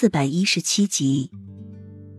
[0.00, 1.30] 四百一十七集。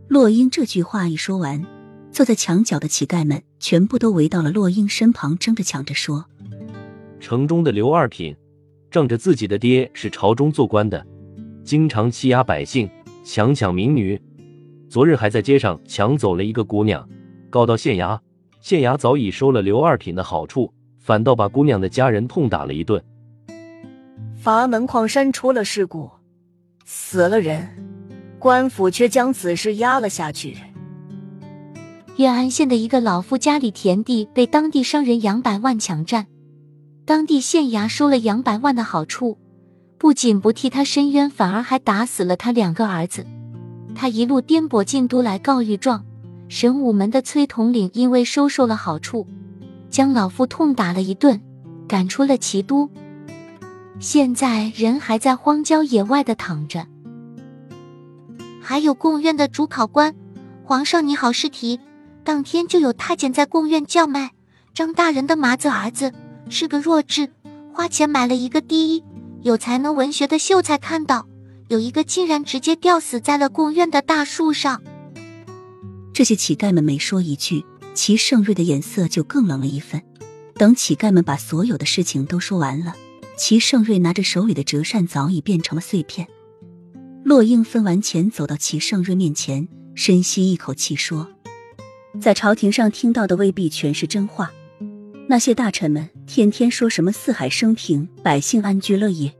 [0.07, 1.65] 洛英这句话一说完，
[2.11, 6.25] 坐在墙角的乞丐们全部都围到了洛英身旁，争着抢着说
[7.19, 8.37] ：“城中的刘二品，
[8.91, 11.03] 仗着自己的爹是朝中做官的，
[11.63, 12.87] 经常欺压百姓，
[13.23, 14.21] 强抢民女。
[14.87, 17.09] 昨日还在街上抢走了一个姑娘，
[17.49, 18.19] 告到县衙。
[18.59, 23.03] 县衙早已收了刘二品的好处，反倒把姑娘的家人痛打了一顿。
[24.35, 26.11] 阀门矿山出了事故，
[26.85, 27.67] 死了人。”
[28.39, 30.57] 官府却将此事压了下去。
[32.17, 36.25] 岳安县的一个老妇家里田地被当地商人杨百万抢占，
[37.05, 39.37] 当地县衙收了杨百万的好处，
[39.99, 43.25] 不仅不替他伸冤，反而还打死了他两个儿子。
[43.93, 46.03] 他一路颠簸进都来告御状。
[46.47, 49.27] 神武门的崔统领因为收受了好处，
[49.89, 51.39] 将老夫痛打了一顿，
[51.87, 52.89] 赶出了齐都。
[54.01, 56.87] 现在人还在荒郊野外的躺着。
[58.59, 60.15] 还有贡院的主考官，
[60.63, 61.79] 皇上你好试题，
[62.23, 64.31] 当天就有太监在贡院叫卖。
[64.73, 66.11] 张大人的麻子儿子
[66.49, 67.31] 是个弱智，
[67.73, 69.03] 花钱买了一个第一
[69.43, 71.27] 有才能文学的秀才，看到
[71.67, 74.81] 有一个竟然直接吊死在了贡院的大树上。
[76.11, 80.01] 这些乞丐们每说一句，齐盛瑞的眼色就更冷了一分。
[80.55, 82.95] 等乞丐们把所有的事情都说完了，
[83.41, 86.27] 齐盛瑞拿着手里的折扇早已变成了碎片。
[87.23, 91.27] 洛英分完钱，走到齐盛瑞面前，深吸一口气说
[92.21, 94.51] ：“在朝廷上听到的未必全是真话。
[95.27, 99.33] 那些大臣们天天说什么四海升平，百姓安居乐业，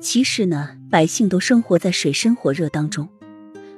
[0.00, 3.08] 其实呢，百姓都生活在水深火热当中，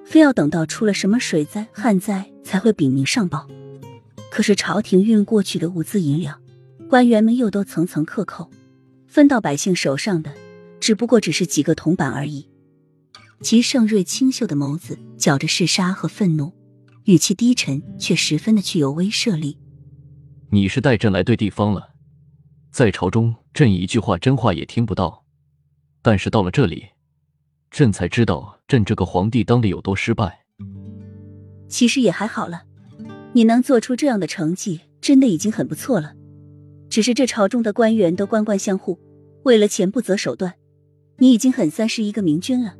[0.05, 3.48] 非要等到出了什么水灾、旱灾才会禀明上报。
[4.31, 6.39] 可是朝廷运过去的物资银两，
[6.91, 8.51] 官员们又都层层克扣，
[9.15, 10.34] 分到百姓手上的，
[10.81, 12.51] 只不过只是几个铜板而已。”
[13.43, 16.53] 齐盛瑞清秀的眸子搅着嗜杀和愤怒，
[17.05, 19.57] 语气低沉却十分的具有威慑力。
[20.51, 21.91] 你是带朕来对地方了，
[22.73, 25.25] 在朝中朕一句话真话也听不到，
[26.02, 26.86] 但是到了这里，
[27.70, 30.41] 朕才知道朕这个皇帝当的有多失败。
[31.69, 32.64] 其实也还好了，
[33.33, 36.14] 你能做出这样的成绩，真的已经很不错了。
[36.91, 39.01] 只是这朝中的官员都官官相护，
[39.45, 40.55] 为了钱不择手段，
[41.19, 42.75] 你已经很算是一个明君了。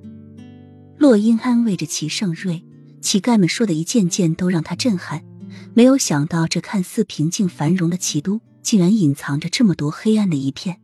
[0.97, 2.65] 洛英安慰着齐盛瑞，
[3.01, 5.23] 乞丐们说的一件件都让他震撼。
[5.75, 10.81] 没有想到，这看似平静繁荣的齐都，竟然隐藏着这么多黑暗的一片。